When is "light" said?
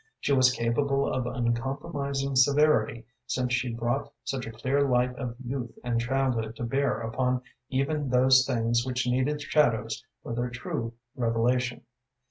4.81-5.15